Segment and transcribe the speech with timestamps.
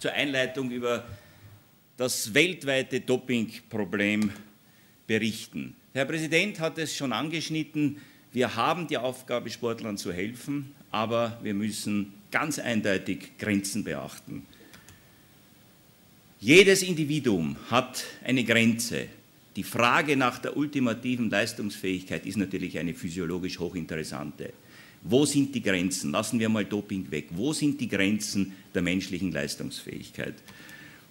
[0.00, 1.04] zur Einleitung über
[1.96, 4.32] das weltweite Dopingproblem
[5.06, 5.76] berichten.
[5.92, 7.98] Herr Präsident hat es schon angeschnitten.
[8.32, 14.46] Wir haben die Aufgabe, Sportlern zu helfen, aber wir müssen ganz eindeutig Grenzen beachten.
[16.38, 19.06] Jedes Individuum hat eine Grenze.
[19.56, 24.54] Die Frage nach der ultimativen Leistungsfähigkeit ist natürlich eine physiologisch hochinteressante.
[25.02, 26.12] Wo sind die Grenzen?
[26.12, 27.28] Lassen wir mal Doping weg.
[27.30, 30.34] Wo sind die Grenzen der menschlichen Leistungsfähigkeit?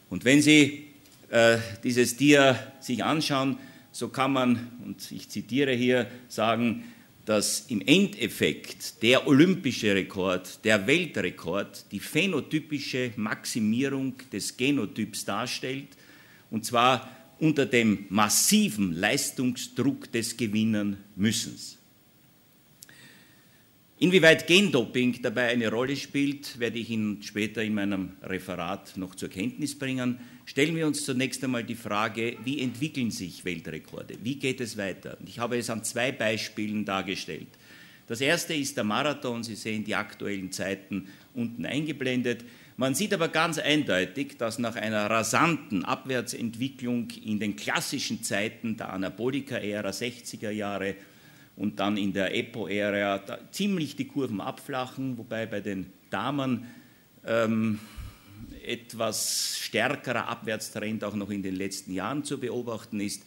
[0.10, 0.86] Und wenn Sie
[1.30, 3.58] äh, dieses Dia sich anschauen,
[3.92, 6.84] so kann man, und ich zitiere hier, sagen,
[7.26, 15.90] dass im Endeffekt der olympische Rekord, der Weltrekord, die phänotypische Maximierung des Genotyps darstellt,
[16.50, 17.10] und zwar
[17.40, 21.79] unter dem massiven Leistungsdruck des Gewinnen müssens.
[24.02, 29.28] Inwieweit Gendoping dabei eine Rolle spielt, werde ich Ihnen später in meinem Referat noch zur
[29.28, 30.22] Kenntnis bringen.
[30.46, 34.16] Stellen wir uns zunächst einmal die Frage, wie entwickeln sich Weltrekorde?
[34.24, 35.18] Wie geht es weiter?
[35.26, 37.50] Ich habe es an zwei Beispielen dargestellt.
[38.08, 39.44] Das erste ist der Marathon.
[39.44, 42.46] Sie sehen die aktuellen Zeiten unten eingeblendet.
[42.78, 48.94] Man sieht aber ganz eindeutig, dass nach einer rasanten Abwärtsentwicklung in den klassischen Zeiten der
[48.94, 50.96] Anabolika-Ära 60er Jahre
[51.60, 53.22] und dann in der Epo-Ära
[53.52, 56.66] ziemlich die Kurven abflachen, wobei bei den Damen
[57.28, 57.80] ähm,
[58.66, 63.24] etwas stärkerer Abwärtstrend auch noch in den letzten Jahren zu beobachten ist.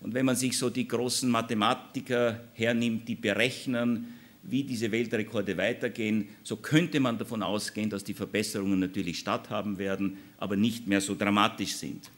[0.00, 4.14] Und wenn man sich so die großen Mathematiker hernimmt, die berechnen,
[4.44, 10.18] wie diese Weltrekorde weitergehen, so könnte man davon ausgehen, dass die Verbesserungen natürlich statthaben werden,
[10.38, 12.08] aber nicht mehr so dramatisch sind.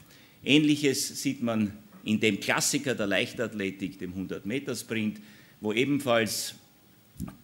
[0.44, 1.72] Ähnliches sieht man
[2.04, 5.18] in dem Klassiker der Leichtathletik, dem 100-Meter-Sprint,
[5.60, 6.54] wo ebenfalls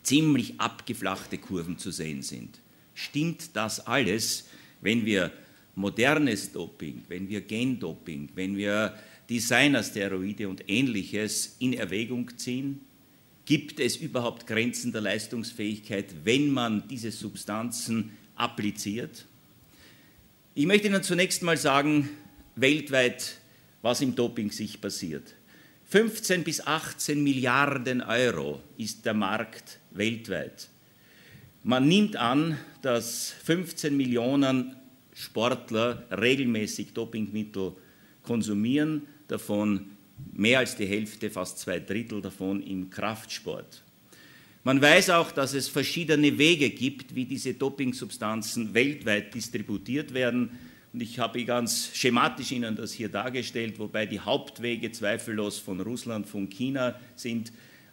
[0.03, 2.59] ziemlich abgeflachte Kurven zu sehen sind.
[2.95, 4.49] Stimmt das alles,
[4.81, 5.33] wenn wir
[5.75, 8.95] modernes Doping, wenn wir Gendoping, wenn wir
[9.31, 12.81] Designersteroide und ähnliches in Erwägung ziehen?
[13.45, 19.27] Gibt es überhaupt Grenzen der Leistungsfähigkeit, wenn man diese Substanzen appliziert?
[20.55, 22.11] Ich möchte Ihnen zunächst mal sagen,
[22.57, 23.39] weltweit,
[23.81, 25.35] was im Doping sich passiert.
[25.93, 30.71] 15 bis 18 Milliarden Euro ist der Markt weltweit.
[31.65, 34.75] Man nimmt an, dass 15 Millionen
[35.13, 37.75] Sportler regelmäßig Dopingmittel
[38.23, 39.91] konsumieren, davon
[40.33, 43.83] mehr als die Hälfte, fast zwei Drittel davon im Kraftsport.
[44.65, 50.59] Man weiß auch, dass es verschiedene Wege gibt, wie diese Dopingsubstanzen weltweit distributiert werden.
[50.93, 56.29] Und ich habe ganz schematisch Ihnen das hier dargestellt, wobei die Hauptwege zweifellos von Russland,
[56.29, 57.53] von China sind,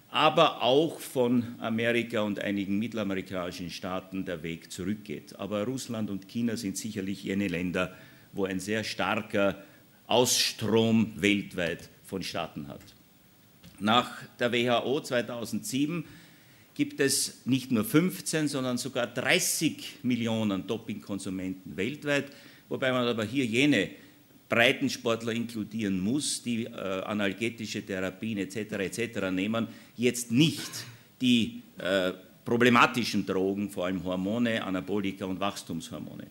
[0.09, 5.39] aber auch von Amerika und einigen mittelamerikanischen Staaten der Weg zurückgeht.
[5.39, 7.95] Aber Russland und China sind sicherlich jene Länder,
[8.33, 9.63] wo ein sehr starker
[10.07, 12.81] Ausstrom weltweit vonstatten hat.
[13.79, 16.03] Nach der WHO 2007
[16.73, 22.31] gibt es nicht nur 15, sondern sogar 30 Millionen Dopingkonsumenten weltweit
[22.69, 23.89] wobei man aber hier jene
[24.47, 28.55] Breitensportler inkludieren muss, die äh, analgetische Therapien etc.
[28.73, 29.29] etc.
[29.31, 30.71] nehmen, jetzt nicht
[31.21, 32.13] die äh,
[32.43, 36.27] problematischen Drogen, vor allem Hormone, Anabolika und Wachstumshormone.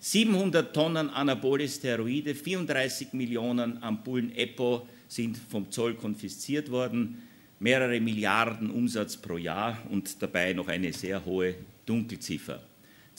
[0.00, 7.22] 700 Tonnen anabole Steroide, 34 Millionen Ampullen EPO sind vom Zoll konfisziert worden,
[7.58, 12.60] mehrere Milliarden Umsatz pro Jahr und dabei noch eine sehr hohe Dunkelziffer.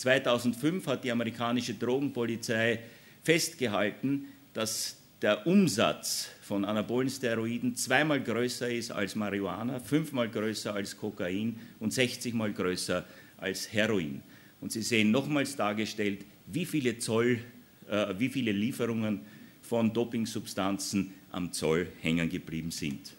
[0.02, 2.80] 2005 hat die amerikanische Drogenpolizei
[3.24, 10.98] festgehalten, dass der Umsatz von anabolen Steroiden zweimal größer ist als Marihuana, fünfmal größer als
[10.98, 13.06] Kokain und 60 mal größer
[13.38, 14.24] als Heroin.
[14.60, 17.40] Und Sie sehen nochmals dargestellt, wie viele Zoll,
[17.88, 19.22] äh, wie viele Lieferungen
[19.62, 23.14] von Dopingsubstanzen am Zoll hängen geblieben sind.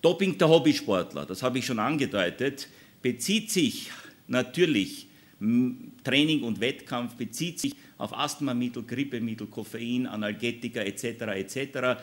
[0.00, 2.68] Doping der Hobbysportler, das habe ich schon angedeutet,
[3.02, 3.90] bezieht sich
[4.26, 5.08] Natürlich,
[5.40, 11.04] Training und Wettkampf bezieht sich auf Asthmamittel, Grippemittel, Koffein, Analgetika etc.
[11.34, 12.00] etc.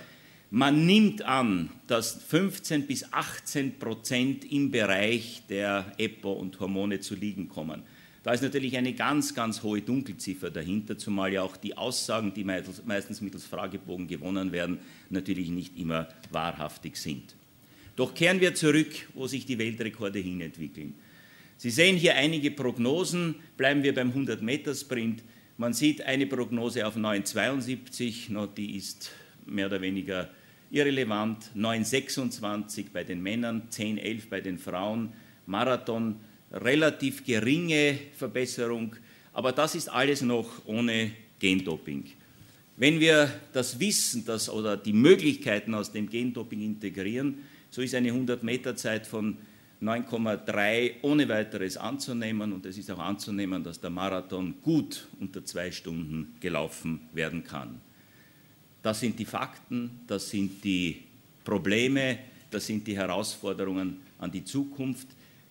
[0.49, 7.15] Man nimmt an, dass 15 bis 18 Prozent im Bereich der EPO und Hormone zu
[7.15, 7.83] liegen kommen.
[8.23, 12.43] Da ist natürlich eine ganz, ganz hohe Dunkelziffer dahinter, zumal ja auch die Aussagen, die
[12.43, 14.77] meistens mittels Fragebogen gewonnen werden,
[15.09, 17.35] natürlich nicht immer wahrhaftig sind.
[17.95, 20.93] Doch kehren wir zurück, wo sich die Weltrekorde hinentwickeln.
[21.61, 23.35] Sie sehen hier einige Prognosen.
[23.55, 25.21] Bleiben wir beim 100-Meter-Sprint.
[25.57, 29.11] Man sieht eine Prognose auf 9,72, die ist
[29.45, 30.31] mehr oder weniger
[30.71, 31.51] irrelevant.
[31.55, 35.13] 9,26 bei den Männern, 10,11 bei den Frauen.
[35.45, 36.15] Marathon,
[36.51, 38.95] relativ geringe Verbesserung.
[39.31, 42.05] Aber das ist alles noch ohne Gendoping.
[42.77, 48.09] Wenn wir das Wissen das, oder die Möglichkeiten aus dem Gendoping integrieren, so ist eine
[48.09, 49.37] 100-Meter-Zeit von
[49.81, 55.71] 9,3 ohne weiteres anzunehmen und es ist auch anzunehmen, dass der Marathon gut unter zwei
[55.71, 57.81] Stunden gelaufen werden kann.
[58.83, 61.03] Das sind die Fakten, das sind die
[61.43, 62.19] Probleme,
[62.51, 65.07] das sind die Herausforderungen an die Zukunft,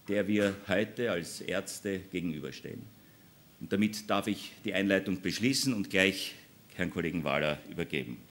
[0.07, 2.83] der wir heute als Ärzte gegenüberstehen.
[3.61, 6.35] Und damit darf ich die Einleitung beschließen und gleich
[6.75, 8.19] Herrn Kollegen Wahler übergeben.